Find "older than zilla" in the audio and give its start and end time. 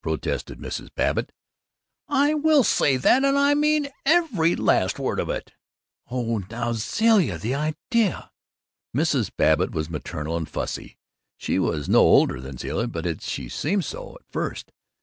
12.00-12.86